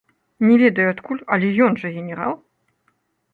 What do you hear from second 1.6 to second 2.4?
ён жа генерал!